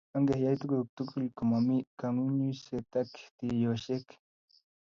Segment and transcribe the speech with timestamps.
[0.15, 4.07] Ongeyai tukuk tugul kumomi kangunyngunyiset ak tiiyosek